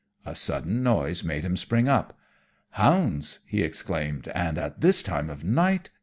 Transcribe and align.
A 0.25 0.33
sudden 0.33 0.81
noise 0.81 1.23
made 1.23 1.43
him 1.45 1.55
spring 1.55 1.87
up. 1.87 2.17
"Hounds!" 2.71 3.37
he 3.45 3.61
exclaimed. 3.61 4.29
"And 4.29 4.57
at 4.57 4.81
this 4.81 5.03
time 5.03 5.29
of 5.29 5.43
night! 5.43 5.91